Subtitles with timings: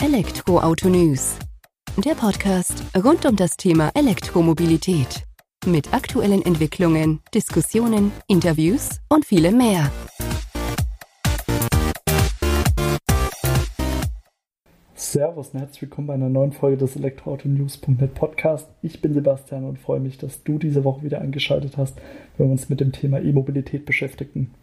[0.00, 1.36] Elektroauto News.
[1.96, 5.24] Der Podcast rund um das Thema Elektromobilität.
[5.66, 9.90] Mit aktuellen Entwicklungen, Diskussionen, Interviews und vielem mehr.
[14.94, 18.68] Servus und herzlich willkommen bei einer neuen Folge des Elektroauto-News.net Podcast.
[18.82, 21.96] Ich bin Sebastian und freue mich, dass du diese Woche wieder eingeschaltet hast,
[22.36, 24.54] wenn wir uns mit dem Thema E-Mobilität beschäftigen.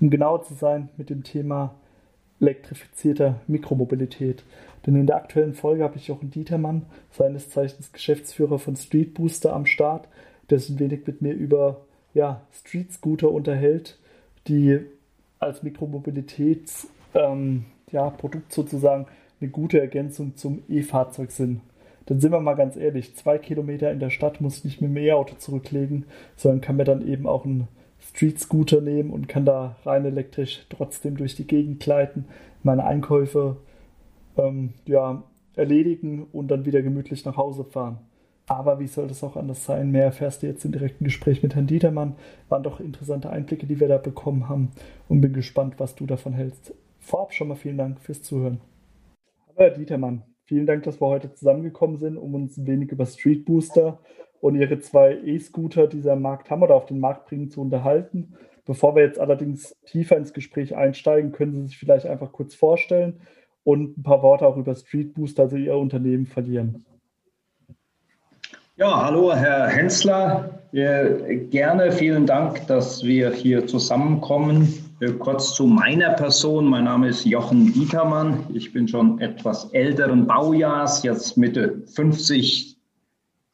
[0.00, 1.74] Um genauer zu sein, mit dem Thema
[2.40, 4.44] elektrifizierter Mikromobilität.
[4.86, 9.52] Denn in der aktuellen Folge habe ich Jochen Dietermann, seines Zeichens Geschäftsführer von Street Booster,
[9.52, 10.08] am Start,
[10.50, 11.82] der sich ein wenig mit mir über
[12.14, 13.98] ja, Street Scooter unterhält,
[14.46, 14.78] die
[15.38, 18.12] als Mikromobilitätsprodukt ähm, ja,
[18.48, 19.06] sozusagen
[19.40, 21.60] eine gute Ergänzung zum E-Fahrzeug sind.
[22.06, 24.90] Dann sind wir mal ganz ehrlich, zwei Kilometer in der Stadt muss ich nicht mit
[24.90, 27.68] dem E-Auto zurücklegen, sondern kann mir dann eben auch ein
[28.00, 32.26] Street Scooter nehmen und kann da rein elektrisch trotzdem durch die Gegend gleiten,
[32.62, 33.56] meine Einkäufe
[34.36, 35.22] ähm, ja,
[35.56, 37.98] erledigen und dann wieder gemütlich nach Hause fahren.
[38.46, 39.90] Aber wie soll das auch anders sein?
[39.90, 42.16] Mehr erfährst du jetzt im direkten Gespräch mit Herrn Dietermann.
[42.48, 44.70] Waren doch interessante Einblicke, die wir da bekommen haben
[45.08, 46.72] und bin gespannt, was du davon hältst.
[46.98, 48.60] Vorab schon mal vielen Dank fürs Zuhören.
[49.46, 53.04] Hallo Herr Dietermann, vielen Dank, dass wir heute zusammengekommen sind, um uns ein wenig über
[53.04, 53.98] Street Booster
[54.40, 57.60] und ihre zwei E-Scooter, die sie am Markt haben oder auf den Markt bringen, zu
[57.60, 58.34] unterhalten.
[58.64, 63.20] Bevor wir jetzt allerdings tiefer ins Gespräch einsteigen, können Sie sich vielleicht einfach kurz vorstellen
[63.64, 66.84] und ein paar Worte auch über Street Booster, also Ihr Unternehmen, verlieren.
[68.76, 70.60] Ja, hallo Herr Hensler.
[70.70, 74.72] gerne vielen Dank, dass wir hier zusammenkommen.
[75.18, 76.66] Kurz zu meiner Person.
[76.66, 78.46] Mein Name ist Jochen Dietermann.
[78.52, 82.77] Ich bin schon etwas älteren Baujahrs, jetzt Mitte 50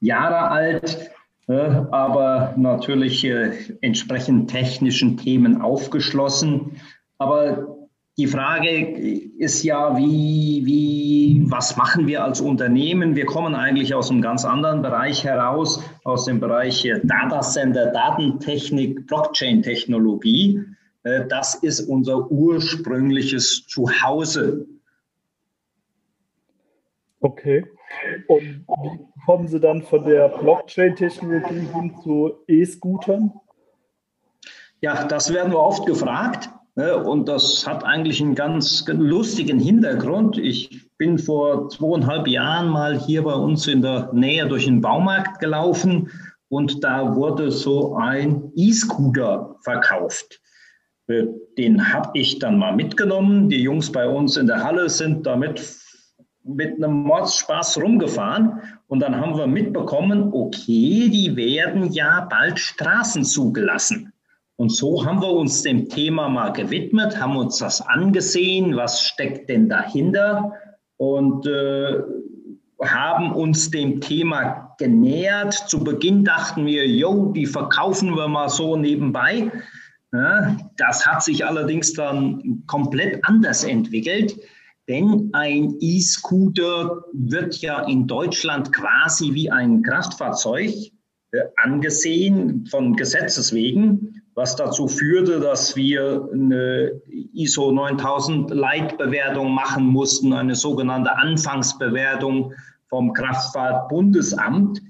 [0.04, 1.10] Jahre alt,
[1.48, 6.80] äh, aber natürlich äh, entsprechend technischen Themen aufgeschlossen.
[7.18, 7.76] Aber
[8.16, 8.70] die Frage
[9.38, 13.16] ist ja, wie, wie, was machen wir als Unternehmen?
[13.16, 19.06] Wir kommen eigentlich aus einem ganz anderen Bereich heraus, aus dem Bereich äh, Datacenter, Datentechnik,
[19.06, 20.60] Blockchain-Technologie.
[21.28, 24.64] Das ist unser ursprüngliches Zuhause.
[27.24, 27.64] Okay.
[28.28, 33.32] Und wie kommen Sie dann von der Blockchain-Technologie hin zu E-Scootern?
[34.82, 36.50] Ja, das werden wir oft gefragt.
[36.74, 40.36] Ne, und das hat eigentlich einen ganz lustigen Hintergrund.
[40.36, 45.38] Ich bin vor zweieinhalb Jahren mal hier bei uns in der Nähe durch den Baumarkt
[45.40, 46.10] gelaufen
[46.48, 50.42] und da wurde so ein E-Scooter verkauft.
[51.06, 51.24] Äh,
[51.56, 53.48] den habe ich dann mal mitgenommen.
[53.48, 55.83] Die Jungs bei uns in der Halle sind damit
[56.44, 63.24] mit einem Mordsspaß rumgefahren und dann haben wir mitbekommen, okay, die werden ja bald Straßen
[63.24, 64.12] zugelassen.
[64.56, 69.48] Und so haben wir uns dem Thema mal gewidmet, haben uns das angesehen, was steckt
[69.48, 70.52] denn dahinter
[70.96, 72.00] und äh,
[72.80, 75.54] haben uns dem Thema genähert.
[75.54, 79.50] Zu Beginn dachten wir, jo, die verkaufen wir mal so nebenbei.
[80.12, 84.38] Ja, das hat sich allerdings dann komplett anders entwickelt.
[84.88, 90.72] Denn ein E-Scooter wird ja in Deutschland quasi wie ein Kraftfahrzeug
[91.30, 97.00] äh, angesehen von Gesetzes wegen, was dazu führte, dass wir eine
[97.32, 102.52] ISO 9000 Leitbewertung machen mussten, eine sogenannte Anfangsbewertung
[102.88, 104.82] vom Kraftfahrtbundesamt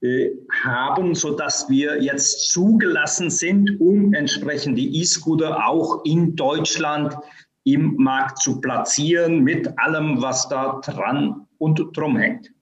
[0.00, 0.30] äh,
[0.64, 7.16] haben, sodass wir jetzt zugelassen sind, um entsprechend die E-Scooter auch in Deutschland
[7.66, 12.52] im Markt zu platzieren mit allem, was da dran und drum hängt.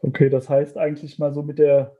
[0.00, 1.96] Okay, das heißt eigentlich mal so mit der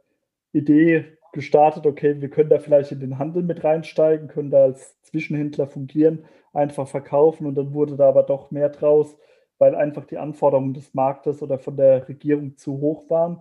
[0.52, 5.00] Idee gestartet, okay, wir können da vielleicht in den Handel mit reinsteigen, können da als
[5.02, 9.16] Zwischenhändler fungieren, einfach verkaufen und dann wurde da aber doch mehr draus,
[9.58, 13.40] weil einfach die Anforderungen des Marktes oder von der Regierung zu hoch waren.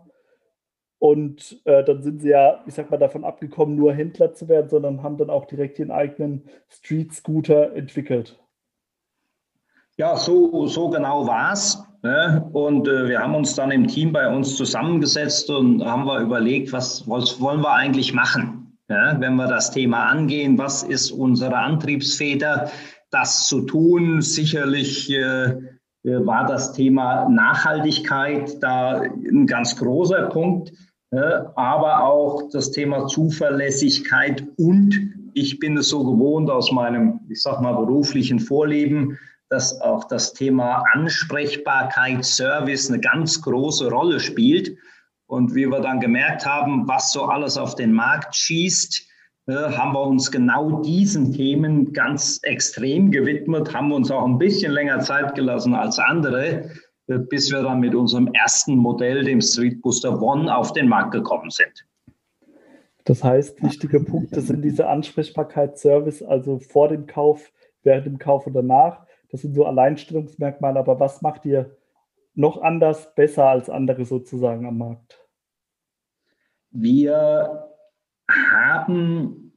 [1.04, 4.70] Und äh, dann sind sie ja, ich sag mal, davon abgekommen, nur Händler zu werden,
[4.70, 8.40] sondern haben dann auch direkt ihren eigenen Street-Scooter entwickelt.
[9.98, 11.84] Ja, so, so genau war es.
[12.04, 12.50] Ne?
[12.54, 16.72] Und äh, wir haben uns dann im Team bei uns zusammengesetzt und haben wir überlegt,
[16.72, 19.20] was, was wollen wir eigentlich machen, ja?
[19.20, 22.72] wenn wir das Thema angehen, was ist unsere Antriebsfeder,
[23.12, 24.22] das zu tun.
[24.22, 30.72] Sicherlich äh, äh war das Thema Nachhaltigkeit da ein ganz großer Punkt
[31.56, 37.62] aber auch das Thema Zuverlässigkeit und ich bin es so gewohnt aus meinem, ich sag
[37.62, 39.18] mal, beruflichen Vorleben,
[39.50, 44.76] dass auch das Thema Ansprechbarkeit, Service eine ganz große Rolle spielt.
[45.28, 49.08] Und wie wir dann gemerkt haben, was so alles auf den Markt schießt,
[49.48, 54.72] äh, haben wir uns genau diesen Themen ganz extrem gewidmet, haben uns auch ein bisschen
[54.72, 56.70] länger Zeit gelassen als andere, äh,
[57.08, 61.50] bis wir dann mit unserem ersten Modell, dem Street Booster One, auf den Markt gekommen
[61.50, 61.86] sind.
[63.06, 67.52] Das heißt, wichtige Punkte sind diese Ansprechbarkeit, Service, also vor dem Kauf,
[67.84, 69.06] während dem Kauf und danach.
[69.30, 71.76] Das sind so Alleinstellungsmerkmale, aber was macht ihr
[72.34, 75.20] noch anders, besser als andere sozusagen am Markt?
[76.72, 77.70] Wir
[78.30, 79.54] haben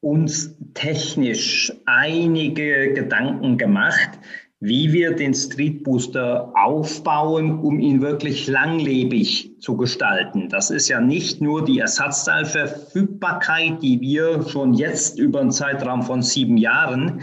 [0.00, 4.18] uns technisch einige Gedanken gemacht,
[4.64, 10.48] wie wir den Street Booster aufbauen, um ihn wirklich langlebig zu gestalten.
[10.48, 16.22] Das ist ja nicht nur die Ersatzteilverfügbarkeit, die wir schon jetzt über einen Zeitraum von
[16.22, 17.20] sieben Jahren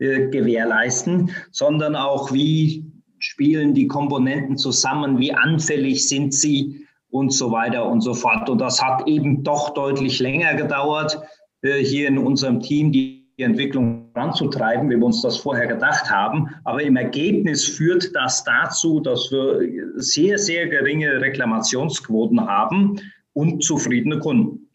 [0.00, 2.84] äh, gewährleisten, sondern auch wie
[3.18, 8.50] spielen die Komponenten zusammen, wie anfällig sind sie und so weiter und so fort.
[8.50, 11.18] Und das hat eben doch deutlich länger gedauert,
[11.62, 16.48] äh, hier in unserem Team die Entwicklung voranzutreiben, wie wir uns das vorher gedacht haben.
[16.64, 23.00] Aber im Ergebnis führt das dazu, dass wir sehr, sehr geringe Reklamationsquoten haben
[23.32, 24.68] und zufriedene Kunden.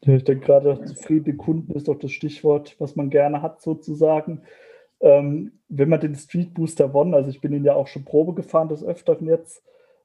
[0.00, 4.42] ich denke gerade, zufriedene Kunden ist doch das Stichwort, was man gerne hat, sozusagen.
[5.00, 8.34] Ähm, wenn man den Street Booster One, also ich bin ihn ja auch schon Probe
[8.34, 9.62] gefahren des Öfteren jetzt,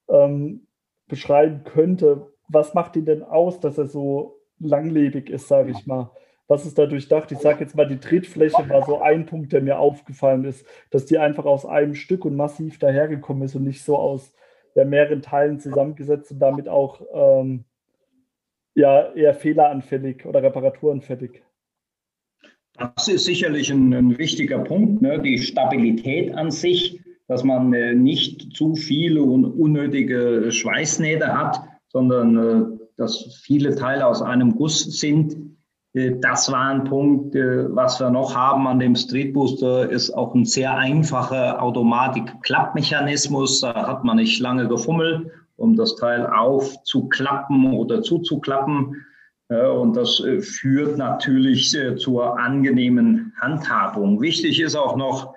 [0.09, 0.67] ähm,
[1.07, 6.11] beschreiben könnte, was macht ihn denn aus, dass er so langlebig ist, sage ich mal?
[6.47, 7.31] Was ist da durchdacht?
[7.31, 11.05] Ich sage jetzt mal, die Tretfläche war so ein Punkt, der mir aufgefallen ist, dass
[11.05, 14.33] die einfach aus einem Stück und massiv dahergekommen ist und nicht so aus
[14.75, 17.63] ja, mehreren Teilen zusammengesetzt und damit auch ähm,
[18.75, 21.43] ja, eher fehleranfällig oder reparaturanfällig.
[22.75, 25.21] Das ist sicherlich ein, ein wichtiger Punkt, ne?
[25.21, 32.37] die Stabilität an sich, dass man äh, nicht zu viele und unnötige Schweißnähte hat, sondern
[32.37, 35.37] äh, dass viele Teile aus einem Guss sind.
[35.93, 40.11] Äh, das war ein Punkt, äh, was wir noch haben an dem Street Booster, ist
[40.11, 43.61] auch ein sehr einfacher Automatik-Klappmechanismus.
[43.61, 49.05] Da hat man nicht lange gefummelt, um das Teil aufzuklappen oder zuzuklappen.
[49.49, 54.19] Und das äh, führt natürlich zur angenehmen Handhabung.
[54.19, 55.35] Wichtig ist auch noch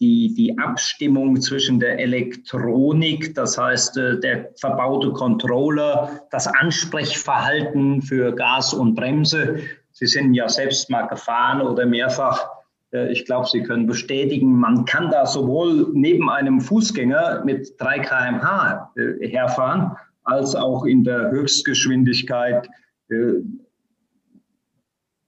[0.00, 8.74] die, die Abstimmung zwischen der Elektronik, das heißt der verbaute Controller, das Ansprechverhalten für Gas
[8.74, 9.58] und Bremse.
[9.92, 12.48] Sie sind ja selbst mal gefahren oder mehrfach.
[13.10, 18.92] Ich glaube, Sie können bestätigen, man kann da sowohl neben einem Fußgänger mit 3 kmh
[19.20, 22.68] herfahren, als auch in der Höchstgeschwindigkeit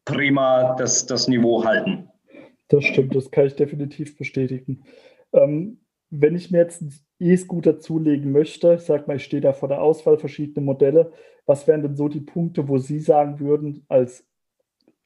[0.05, 2.09] prima das, das Niveau halten.
[2.69, 4.85] Das stimmt, das kann ich definitiv bestätigen.
[5.33, 5.81] Ähm,
[6.11, 9.69] wenn ich mir jetzt einen E-Scooter zulegen möchte, ich sag mal, ich stehe da vor
[9.69, 11.13] der Auswahl verschiedener Modelle,
[11.47, 14.27] was wären denn so die Punkte, wo Sie sagen würden, als,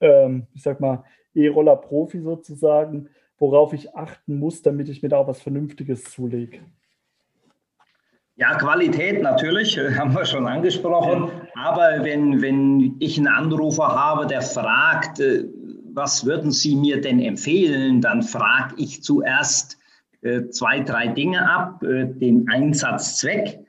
[0.01, 1.05] ähm, ich sag mal,
[1.35, 3.09] E-Roller-Profi sozusagen,
[3.39, 6.61] worauf ich achten muss, damit ich mir da auch was Vernünftiges zulege?
[8.37, 11.31] Ja, Qualität natürlich, haben wir schon angesprochen.
[11.55, 15.45] Aber wenn, wenn ich einen Anrufer habe, der fragt, äh,
[15.95, 18.01] was würden Sie mir denn empfehlen?
[18.01, 19.81] Dann frage ich zuerst
[20.23, 21.83] äh, zwei, drei Dinge ab.
[21.83, 23.61] Äh, den Einsatzzweck.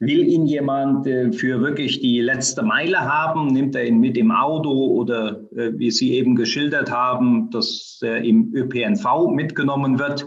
[0.00, 3.48] Will ihn jemand äh, für wirklich die letzte Meile haben?
[3.48, 8.52] Nimmt er ihn mit im Auto oder wie Sie eben geschildert haben, dass er im
[8.54, 10.26] ÖPNV mitgenommen wird?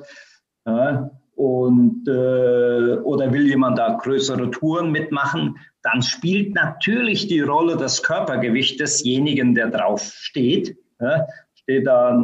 [1.35, 5.57] und, oder will jemand da größere Touren mitmachen?
[5.81, 10.77] Dann spielt natürlich die Rolle des Körpergewichts desjenigen, der drauf steht.
[11.63, 12.17] Steht da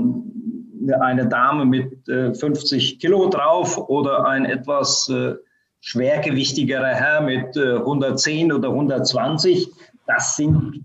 [0.99, 5.35] eine Dame mit äh, 50 Kilo drauf oder ein etwas äh,
[5.81, 9.69] schwergewichtigerer Herr mit 110 äh, oder 120.
[10.07, 10.83] Das sind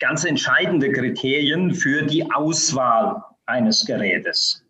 [0.00, 4.64] ganz entscheidende Kriterien für die Auswahl eines Gerätes.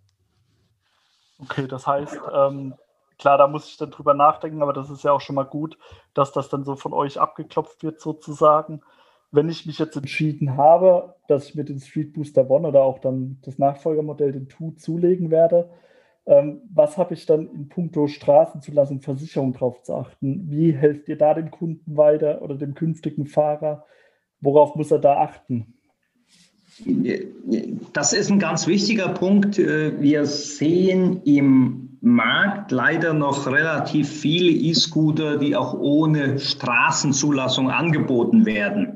[1.38, 2.74] Okay, das heißt, ähm,
[3.18, 5.78] klar, da muss ich dann drüber nachdenken, aber das ist ja auch schon mal gut,
[6.12, 8.82] dass das dann so von euch abgeklopft wird sozusagen
[9.34, 13.00] wenn ich mich jetzt entschieden habe, dass ich mir den Street Booster One oder auch
[13.00, 15.70] dann das Nachfolgermodell, den Two, zulegen werde,
[16.26, 20.50] ähm, was habe ich dann in puncto Straßenzulassung, Versicherung drauf zu achten?
[20.50, 23.84] Wie helft ihr da dem Kunden weiter oder dem künftigen Fahrer?
[24.40, 25.74] Worauf muss er da achten?
[27.92, 29.58] Das ist ein ganz wichtiger Punkt.
[29.58, 38.93] Wir sehen im Markt leider noch relativ viele E-Scooter, die auch ohne Straßenzulassung angeboten werden.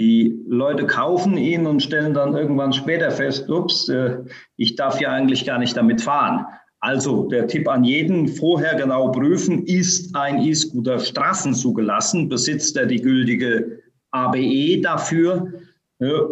[0.00, 4.16] Die Leute kaufen ihn und stellen dann irgendwann später fest, ups, äh,
[4.56, 6.46] ich darf ja eigentlich gar nicht damit fahren.
[6.78, 13.02] Also der Tipp an jeden, vorher genau prüfen, ist ein E-Scooter straßenzugelassen, besitzt er die
[13.02, 13.80] gültige
[14.10, 15.52] ABE dafür.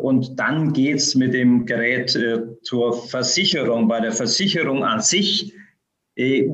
[0.01, 3.87] Und dann geht es mit dem Gerät äh, zur Versicherung.
[3.87, 5.53] Bei der Versicherung an sich,
[6.17, 6.49] äh,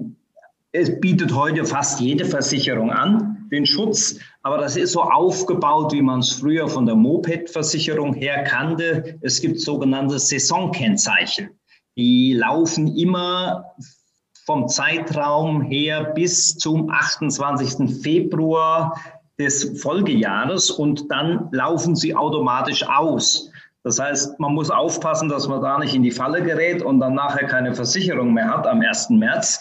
[0.73, 6.02] es bietet heute fast jede Versicherung an, den Schutz, aber das ist so aufgebaut, wie
[6.02, 9.18] man es früher von der Moped-Versicherung her kannte.
[9.23, 11.50] Es gibt sogenannte Saisonkennzeichen.
[11.96, 13.75] Die laufen immer
[14.44, 18.02] vom Zeitraum her bis zum 28.
[18.02, 19.00] Februar
[19.38, 23.50] des Folgejahres und dann laufen sie automatisch aus.
[23.82, 27.14] Das heißt, man muss aufpassen, dass man da nicht in die Falle gerät und dann
[27.14, 29.11] nachher keine Versicherung mehr hat am 1.
[29.11, 29.61] März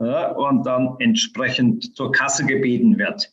[0.00, 3.30] ja, und dann entsprechend zur Kasse gebeten wird.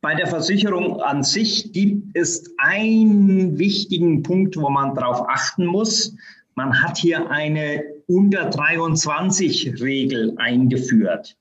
[0.00, 6.14] Bei der Versicherung an sich gibt es einen wichtigen Punkt, wo man darauf achten muss.
[6.54, 11.36] Man hat hier eine unter 23 Regel eingeführt.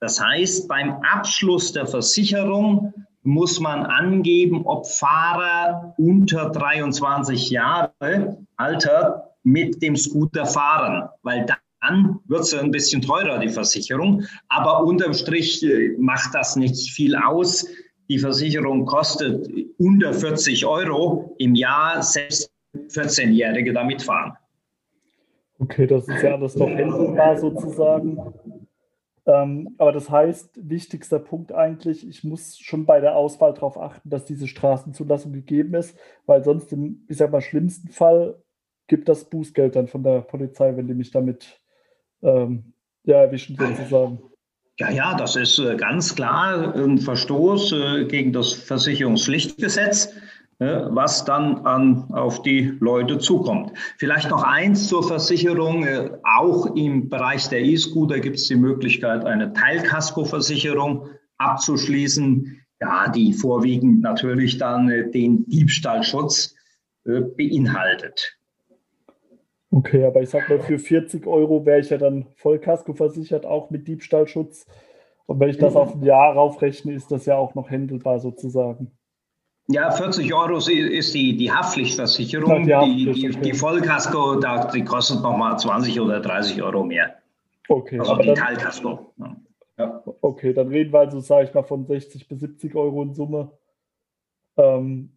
[0.00, 9.30] Das heißt, beim Abschluss der Versicherung muss man angeben, ob Fahrer unter 23 Jahre Alter
[9.42, 11.46] mit dem Scooter fahren, weil
[11.86, 14.22] dann wird es ein bisschen teurer, die Versicherung.
[14.48, 17.66] Aber unterm Strich äh, macht das nicht viel aus.
[18.08, 19.48] Die Versicherung kostet
[19.78, 22.50] unter 40 Euro im Jahr, selbst
[22.90, 24.32] 14-Jährige damit fahren.
[25.58, 28.18] Okay, das ist ja alles noch händelbar sozusagen.
[29.26, 34.10] Ähm, aber das heißt, wichtigster Punkt eigentlich, ich muss schon bei der Auswahl darauf achten,
[34.10, 38.42] dass diese Straßenzulassung gegeben ist, weil sonst im, ich sag mal, schlimmsten Fall
[38.86, 41.58] gibt das Bußgeld dann von der Polizei, wenn die mich damit
[42.24, 42.72] ähm,
[43.04, 44.18] ja, erwischen sozusagen.
[44.78, 50.12] Ja, ja, das ist äh, ganz klar ein Verstoß äh, gegen das Versicherungspflichtgesetz.
[50.60, 53.72] Ne, was dann an, auf die Leute zukommt.
[53.98, 55.84] Vielleicht noch eins zur Versicherung.
[55.84, 62.60] Äh, auch im Bereich der E-Scooter gibt es die Möglichkeit, eine Teilkaskoversicherung abzuschließen.
[62.80, 66.54] Ja, die vorwiegend natürlich dann äh, den Diebstahlschutz
[67.04, 68.38] äh, beinhaltet.
[69.74, 73.70] Okay, aber ich sag mal, für 40 Euro wäre ich ja dann Vollkasko versichert, auch
[73.70, 74.66] mit Diebstahlschutz.
[75.26, 78.92] Und wenn ich das auf ein Jahr raufrechne, ist das ja auch noch händelbar sozusagen.
[79.66, 82.68] Ja, 40 Euro ist die, die Haftpflichtversicherung.
[82.68, 87.16] Ja, die, die, die, die, Vollkasko, da, die kostet nochmal 20 oder 30 Euro mehr.
[87.68, 87.98] Okay.
[87.98, 89.12] Also die Teilkasko.
[89.76, 90.04] Ja.
[90.20, 93.50] Okay, dann reden wir also, sage ich mal, von 60 bis 70 Euro in Summe.
[94.56, 95.13] Ähm,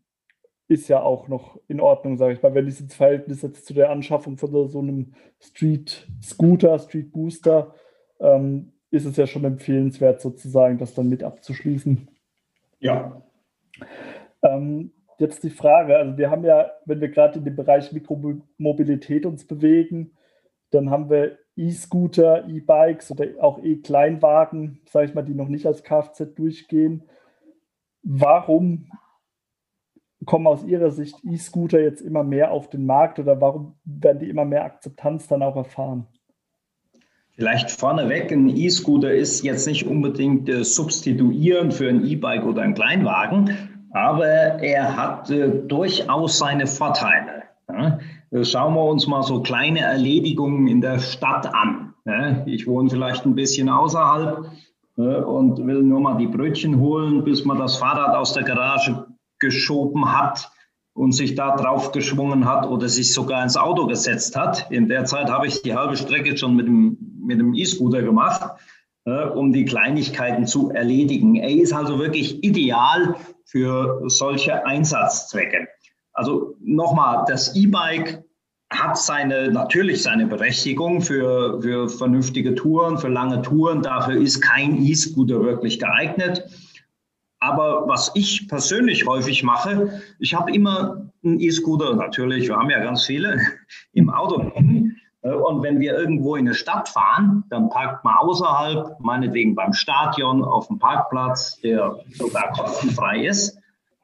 [0.68, 2.54] ist ja auch noch in Ordnung, sage ich mal.
[2.54, 6.78] Wenn ich es ins Verhältnis setze zu der Anschaffung von so, so einem Street Scooter,
[6.80, 7.74] Street Booster,
[8.20, 12.08] ähm, ist es ja schon empfehlenswert, sozusagen, das dann mit abzuschließen.
[12.80, 13.22] Ja.
[14.42, 19.26] Ähm, jetzt die Frage, also wir haben ja, wenn wir gerade in dem Bereich Mikromobilität
[19.26, 20.12] uns bewegen,
[20.72, 25.84] dann haben wir E-Scooter, E-Bikes oder auch E-Kleinwagen, sage ich mal, die noch nicht als
[25.84, 27.04] Kfz durchgehen.
[28.04, 28.92] Warum
[30.26, 34.30] kommen aus Ihrer Sicht E-Scooter jetzt immer mehr auf den Markt oder warum werden die
[34.30, 36.08] immer mehr Akzeptanz dann auch erfahren?
[37.34, 42.74] Vielleicht vorneweg, ein E-Scooter ist jetzt nicht unbedingt äh, substituierend für ein E-Bike oder einen
[42.74, 43.52] Kleinwagen,
[43.92, 47.44] aber er hat äh, durchaus seine Vorteile.
[47.70, 48.00] Ja?
[48.32, 51.94] Äh, schauen wir uns mal so kleine Erledigungen in der Stadt an.
[52.06, 52.44] Ja?
[52.48, 54.52] Ich wohne vielleicht ein bisschen außerhalb
[54.98, 59.06] äh, und will nur mal die Brötchen holen, bis man das Fahrrad aus der Garage
[59.40, 60.52] geschoben hat
[60.94, 64.70] und sich da drauf geschwungen hat oder sich sogar ins Auto gesetzt hat.
[64.72, 68.60] In der Zeit habe ich die halbe Strecke schon mit dem, mit dem E-Scooter gemacht,
[69.06, 71.36] äh, um die Kleinigkeiten zu erledigen.
[71.36, 73.16] Er ist also wirklich ideal
[73.46, 75.68] für solche Einsatzzwecke.
[76.14, 78.24] Also nochmal, das E-Bike
[78.72, 83.82] hat seine, natürlich seine Berechtigung für, für vernünftige Touren, für lange Touren.
[83.82, 86.44] Dafür ist kein E-Scooter wirklich geeignet.
[87.40, 92.80] Aber was ich persönlich häufig mache, ich habe immer einen E-Scooter, natürlich, wir haben ja
[92.80, 93.40] ganz viele
[93.94, 94.52] im Auto
[95.22, 100.44] Und wenn wir irgendwo in eine Stadt fahren, dann parkt man außerhalb, meinetwegen beim Stadion,
[100.44, 103.58] auf dem Parkplatz, der sogar kostenfrei ist.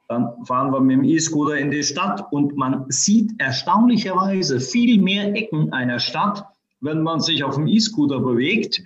[0.08, 5.34] Dann fahren wir mit dem E-Scooter in die Stadt und man sieht erstaunlicherweise viel mehr
[5.34, 6.44] Ecken einer Stadt,
[6.80, 8.82] wenn man sich auf dem E-Scooter bewegt,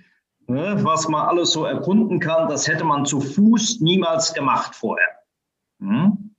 [0.49, 2.49] ne, was man alles so erkunden kann.
[2.49, 5.09] Das hätte man zu Fuß niemals gemacht vorher.
[5.79, 6.35] Hm?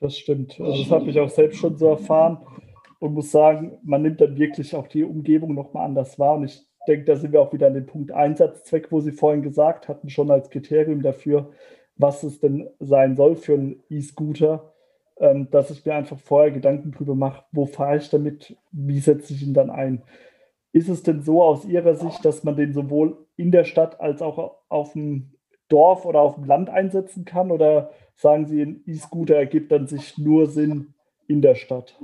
[0.00, 0.60] Das stimmt.
[0.60, 2.38] Also das habe ich auch selbst schon so erfahren
[2.98, 6.34] und muss sagen, man nimmt dann wirklich auch die Umgebung nochmal anders wahr.
[6.34, 9.42] Und ich denke, da sind wir auch wieder an dem Punkt Einsatzzweck, wo Sie vorhin
[9.42, 11.50] gesagt hatten, schon als Kriterium dafür,
[11.96, 14.72] was es denn sein soll für einen E-Scooter,
[15.18, 19.34] ähm, dass ich mir einfach vorher Gedanken drüber mache, wo fahre ich damit, wie setze
[19.34, 20.02] ich ihn dann ein.
[20.72, 24.22] Ist es denn so aus Ihrer Sicht, dass man den sowohl in der Stadt als
[24.22, 25.32] auch auf dem
[25.68, 27.50] Dorf oder auf dem Land einsetzen kann?
[27.50, 30.94] Oder sagen Sie, ein E-Scooter ergibt dann sich nur Sinn
[31.26, 31.94] in der Stadt?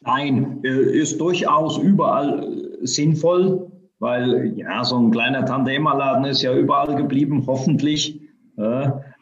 [0.00, 6.54] Nein, äh, ist durchaus überall äh, sinnvoll, weil ja, so ein kleiner Tandemladen ist ja
[6.54, 8.20] überall geblieben, hoffentlich.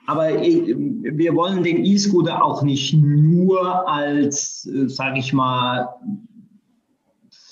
[0.06, 5.88] Aber äh, wir wollen den E-Scooter auch nicht nur als, sage ich mal,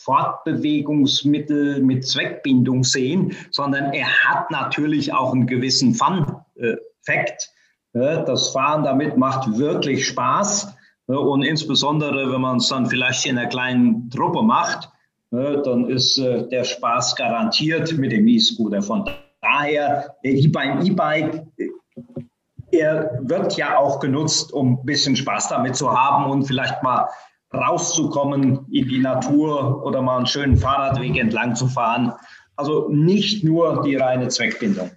[0.04, 7.50] Fortbewegungsmittel mit Zweckbindung sehen, sondern er hat natürlich auch einen gewissen Fun-Effekt.
[7.92, 10.74] Das Fahren damit macht wirklich Spaß.
[11.06, 14.88] Und insbesondere, wenn man es dann vielleicht in einer kleinen Truppe macht,
[15.32, 18.82] dann ist äh, der Spaß garantiert mit dem E-Scooter.
[18.82, 19.08] Von
[19.40, 21.68] daher, wie beim E-Bike, äh,
[22.70, 27.08] er wird ja auch genutzt, um ein bisschen Spaß damit zu haben und vielleicht mal
[27.54, 32.12] rauszukommen in die Natur oder mal einen schönen Fahrradweg entlang zu fahren.
[32.56, 34.90] Also nicht nur die reine Zweckbindung.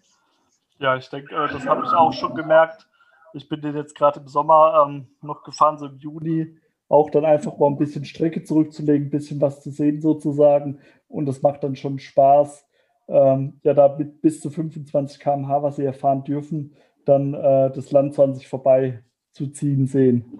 [0.79, 2.87] Ja, ich denke, äh, das habe ich auch schon gemerkt.
[3.33, 6.57] Ich bin den jetzt gerade im Sommer ähm, noch gefahren, so im Juni.
[6.87, 10.79] Auch dann einfach mal ein bisschen Strecke zurückzulegen, ein bisschen was zu sehen sozusagen.
[11.07, 12.65] Und das macht dann schon Spaß.
[13.07, 17.91] Ähm, ja, da mit bis zu 25 km/h, was sie erfahren dürfen, dann äh, das
[17.91, 20.39] Land 20 vorbei zu ziehen sehen.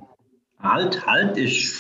[0.65, 1.79] Halt, halt, ich,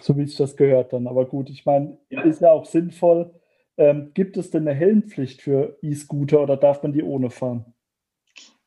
[0.00, 1.06] so wie ich das gehört dann.
[1.06, 2.22] Aber gut, ich meine, ja.
[2.22, 3.34] ist ja auch sinnvoll.
[3.76, 7.72] Ähm, gibt es denn eine Helmpflicht für E-Scooter oder darf man die ohne fahren?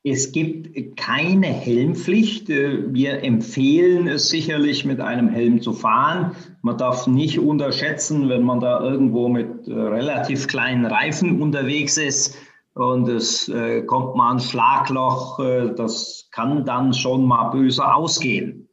[0.08, 2.48] Es gibt keine Helmpflicht.
[2.48, 6.36] Äh, wir empfehlen es sicherlich, mit einem Helm zu fahren.
[6.62, 12.36] Man darf nicht unterschätzen, wenn man da irgendwo mit äh, relativ kleinen Reifen unterwegs ist
[12.74, 15.40] und es äh, kommt mal ein Schlagloch.
[15.76, 18.65] das kann dann schon mal böse ausgehen.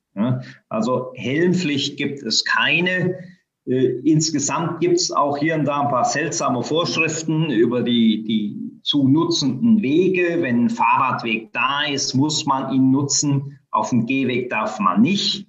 [0.69, 3.17] Also Helmpflicht gibt es keine.
[3.65, 8.81] Äh, insgesamt gibt es auch hier und da ein paar seltsame Vorschriften über die, die
[8.83, 10.41] zu nutzenden Wege.
[10.41, 13.59] Wenn ein Fahrradweg da ist, muss man ihn nutzen.
[13.71, 15.47] Auf dem Gehweg darf man nicht.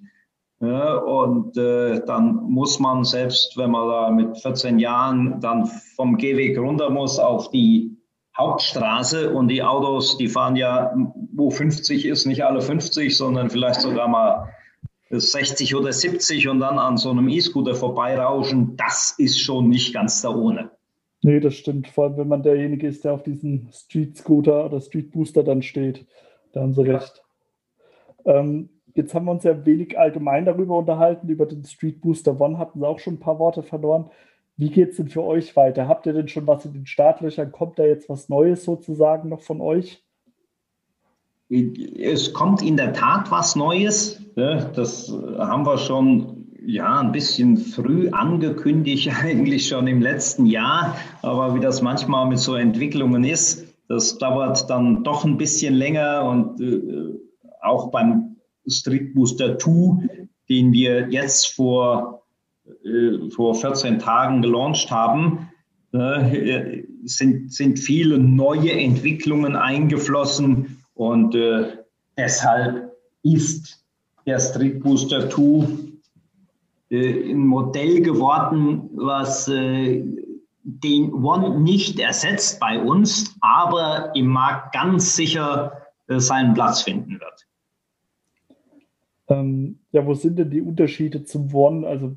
[0.59, 6.57] und äh, dann muss man, selbst wenn man da mit 14 Jahren dann vom Gehweg
[6.57, 7.95] runter muss auf die
[8.37, 10.93] Hauptstraße und die Autos, die fahren ja,
[11.33, 14.49] wo 50 ist, nicht alle 50, sondern vielleicht sogar mal
[15.09, 20.21] 60 oder 70 und dann an so einem E-Scooter vorbeirauschen, das ist schon nicht ganz
[20.21, 20.71] da ohne.
[21.21, 21.87] Nee, das stimmt.
[21.87, 26.05] Vor allem, wenn man derjenige ist, der auf diesem Street-Scooter oder Street-Booster dann steht.
[26.53, 27.23] Da haben Sie recht.
[28.25, 31.29] Ähm, jetzt haben wir uns ja wenig allgemein darüber unterhalten.
[31.29, 34.09] Über den Street Booster One hatten Sie auch schon ein paar Worte verloren.
[34.57, 35.87] Wie geht es denn für euch weiter?
[35.87, 37.51] Habt ihr denn schon was in den Startlöchern?
[37.51, 40.03] Kommt da jetzt was Neues sozusagen noch von euch?
[41.49, 44.21] Es kommt in der Tat was Neues.
[44.35, 50.95] Das haben wir schon ja, ein bisschen früh angekündigt, eigentlich schon im letzten Jahr.
[51.21, 56.25] Aber wie das manchmal mit so Entwicklungen ist, das dauert dann doch ein bisschen länger.
[56.25, 57.19] Und äh,
[57.61, 62.23] auch beim Street Booster 2, den wir jetzt vor,
[62.83, 65.49] äh, vor 14 Tagen gelauncht haben,
[65.93, 71.77] äh, sind, sind viele neue Entwicklungen eingeflossen, und äh,
[72.17, 73.85] deshalb ist
[74.25, 75.67] der Street Booster 2
[76.89, 80.03] äh, ein Modell geworden, was äh,
[80.63, 87.19] den One nicht ersetzt bei uns, aber im Markt ganz sicher äh, seinen Platz finden
[87.19, 87.47] wird.
[89.27, 91.87] Ähm, ja, wo sind denn die Unterschiede zum One?
[91.87, 92.15] Also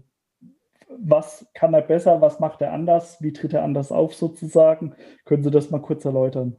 [0.98, 4.94] was kann er besser, was macht er anders, wie tritt er anders auf sozusagen?
[5.24, 6.56] Können Sie das mal kurz erläutern?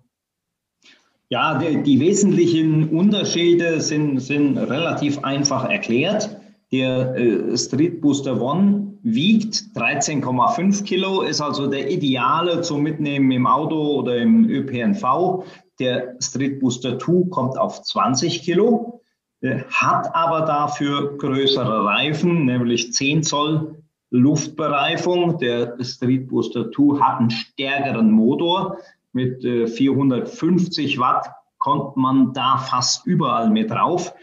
[1.32, 6.38] Ja, die, die wesentlichen Unterschiede sind, sind relativ einfach erklärt.
[6.72, 13.46] Der äh, Street Booster One wiegt 13,5 Kilo, ist also der ideale zum Mitnehmen im
[13.46, 15.44] Auto oder im ÖPNV.
[15.80, 19.02] Der Street Booster 2 kommt auf 20 Kilo,
[19.42, 23.76] äh, hat aber dafür größere Reifen, nämlich 10 Zoll
[24.10, 25.38] Luftbereifung.
[25.38, 28.78] Der Street Booster 2 hat einen stärkeren Motor,
[29.14, 34.14] mit 450 äh, Watt kommt man da fast überall mit drauf.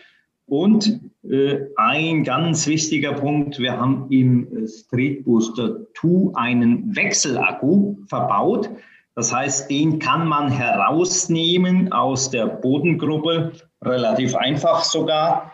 [0.47, 8.71] Und äh, ein ganz wichtiger Punkt, wir haben im Street Booster 2 einen Wechselakku verbaut.
[9.17, 15.53] Das heißt, den kann man herausnehmen aus der Bodengruppe, relativ einfach sogar.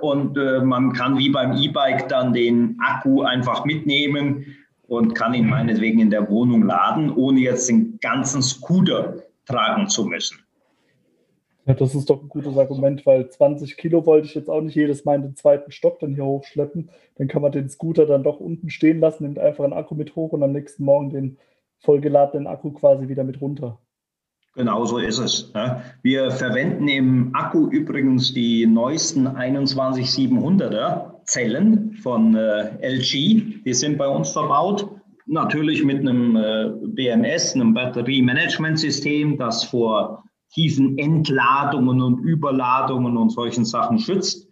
[0.00, 4.46] Und äh, man kann wie beim E-Bike dann den Akku einfach mitnehmen
[4.96, 10.04] und kann ihn meinetwegen in der Wohnung laden, ohne jetzt den ganzen Scooter tragen zu
[10.04, 10.38] müssen.
[11.66, 14.74] Ja, das ist doch ein gutes Argument, weil 20 Kilo wollte ich jetzt auch nicht
[14.74, 16.90] jedes Mal in den zweiten Stock dann hier hochschleppen.
[17.16, 20.14] Dann kann man den Scooter dann doch unten stehen lassen, nimmt einfach einen Akku mit
[20.14, 21.38] hoch und am nächsten Morgen den
[21.78, 23.78] vollgeladenen Akku quasi wieder mit runter.
[24.54, 25.52] Genau so ist es.
[26.02, 33.62] Wir verwenden im Akku übrigens die neuesten 21700er Zellen von äh, LG.
[33.64, 34.88] Die sind bei uns verbaut.
[35.26, 43.64] Natürlich mit einem äh, BMS, einem Batteriemanagementsystem, das vor tiefen Entladungen und Überladungen und solchen
[43.64, 44.46] Sachen schützt.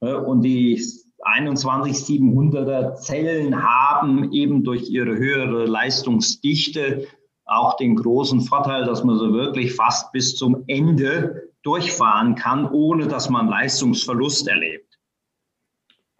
[0.00, 0.78] Und die
[1.24, 7.06] 21700er Zellen haben eben durch ihre höhere Leistungsdichte
[7.46, 13.06] auch den großen Vorteil, dass man so wirklich fast bis zum Ende durchfahren kann, ohne
[13.06, 14.95] dass man Leistungsverlust erlebt.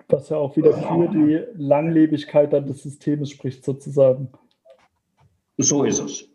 [0.09, 4.31] Was ja auch wieder für die Langlebigkeit des Systems spricht, sozusagen.
[5.57, 6.29] So ist es.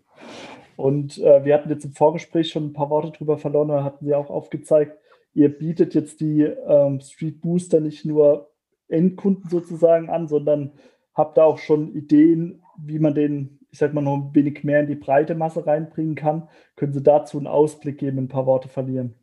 [0.75, 4.05] Und äh, wir hatten jetzt im Vorgespräch schon ein paar Worte drüber verloren, da hatten
[4.05, 4.97] Sie auch aufgezeigt,
[5.34, 8.51] ihr bietet jetzt die ähm, Street Booster nicht nur
[8.88, 10.73] Endkunden sozusagen an, sondern
[11.13, 14.81] habt da auch schon Ideen, wie man den ich sag mal, noch ein wenig mehr
[14.81, 16.49] in die breite Masse reinbringen kann.
[16.75, 19.15] Können Sie dazu einen Ausblick geben, ein paar Worte verlieren?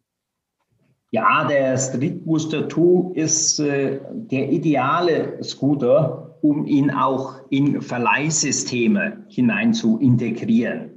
[1.11, 9.25] Ja, der Street Booster 2 ist äh, der ideale Scooter, um ihn auch in Verleihsysteme
[9.29, 10.91] hinein zu integrieren.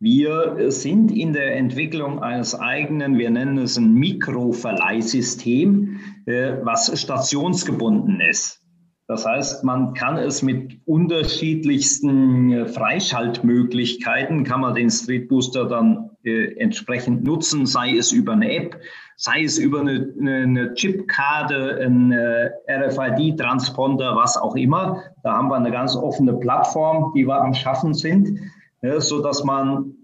[0.00, 8.20] Wir sind in der Entwicklung eines eigenen, wir nennen es ein Mikroverleihsystem, äh, was stationsgebunden
[8.20, 8.62] ist.
[9.06, 16.07] Das heißt, man kann es mit unterschiedlichsten äh, Freischaltmöglichkeiten, kann man den Street Booster dann
[16.28, 18.80] äh, entsprechend nutzen, sei es über eine App,
[19.16, 25.02] sei es über eine, eine Chipkarte, ein äh, RFID-Transponder, was auch immer.
[25.22, 28.38] Da haben wir eine ganz offene Plattform, die wir am Schaffen sind,
[28.82, 29.94] ja, so dass man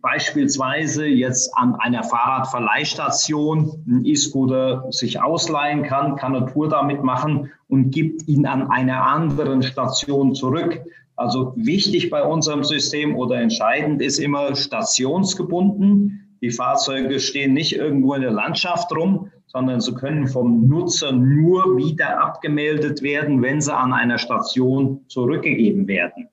[0.00, 7.50] beispielsweise jetzt an einer Fahrradverleihstation ein E-Scooter sich ausleihen kann, kann eine Tour damit machen
[7.68, 10.80] und gibt ihn an einer anderen Station zurück.
[11.16, 16.36] Also wichtig bei unserem System oder entscheidend ist immer stationsgebunden.
[16.40, 21.76] Die Fahrzeuge stehen nicht irgendwo in der Landschaft rum, sondern sie können vom Nutzer nur
[21.76, 26.28] wieder abgemeldet werden, wenn sie an einer Station zurückgegeben werden.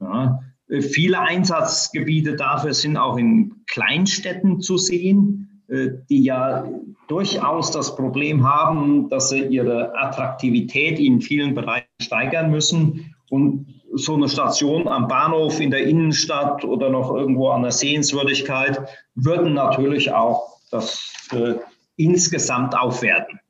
[0.00, 0.40] Ja.
[0.80, 6.66] Viele Einsatzgebiete dafür sind auch in Kleinstädten zu sehen, äh, die ja
[7.08, 13.14] durchaus das Problem haben, dass sie ihre Attraktivität in vielen Bereichen steigern müssen.
[13.28, 18.80] Und so eine Station am Bahnhof in der Innenstadt oder noch irgendwo an der Sehenswürdigkeit
[19.14, 21.54] würden natürlich auch das äh,
[21.96, 23.40] insgesamt aufwerten.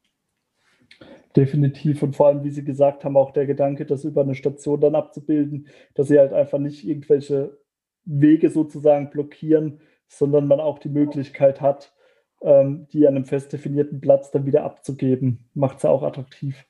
[1.36, 4.80] Definitiv und vor allem, wie Sie gesagt haben, auch der Gedanke, das über eine Station
[4.80, 7.58] dann abzubilden, dass sie halt einfach nicht irgendwelche
[8.04, 11.94] Wege sozusagen blockieren, sondern man auch die Möglichkeit hat,
[12.42, 16.66] ähm, die an einem fest definierten Platz dann wieder abzugeben, macht es auch attraktiv.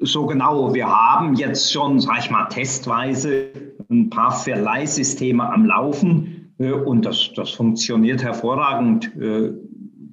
[0.00, 3.50] So genau, wir haben jetzt schon, sag ich mal, testweise
[3.90, 6.54] ein paar Verleihsysteme am Laufen.
[6.58, 9.52] Äh, und das, das funktioniert hervorragend äh,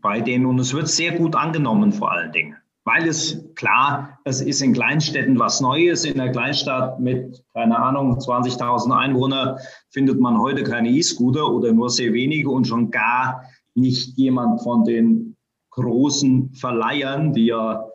[0.01, 0.45] bei denen.
[0.45, 2.55] Und es wird sehr gut angenommen vor allen Dingen.
[2.83, 6.05] Weil es klar, es ist in Kleinstädten was Neues.
[6.05, 9.57] In der Kleinstadt mit, keine Ahnung, 20.000 Einwohner
[9.89, 13.41] findet man heute keine E-Scooter oder nur sehr wenige und schon gar
[13.73, 15.35] nicht jemand von den
[15.71, 17.85] großen Verleihern, die ja,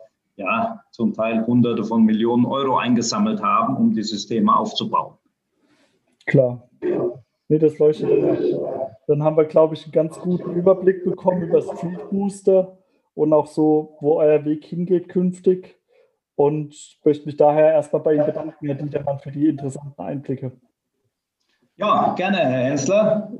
[0.41, 5.15] ja zum Teil Hunderte von Millionen Euro eingesammelt haben, um die Systeme aufzubauen.
[6.25, 6.69] Klar.
[7.47, 8.09] Nee, das leuchtet.
[9.07, 12.77] Dann haben wir, glaube ich, einen ganz guten Überblick bekommen über Street Booster
[13.13, 15.77] und auch so, wo euer Weg hingeht künftig.
[16.35, 20.53] Und möchte mich daher erstmal bei Ihnen bedanken, Herr Dietermann, für die interessanten Einblicke.
[21.75, 23.31] Ja, gerne, Herr Hensler.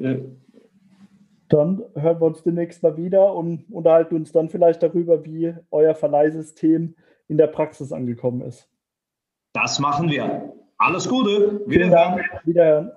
[1.52, 5.96] Dann hören wir uns demnächst mal wieder und unterhalten uns dann vielleicht darüber, wie euer
[5.96, 6.96] Verleihsystem
[7.28, 8.70] in der Praxis angekommen ist.
[9.54, 10.54] Das machen wir.
[10.78, 11.62] Alles Gute.
[11.68, 12.22] Wiederhören.
[12.46, 12.92] Wiederhören.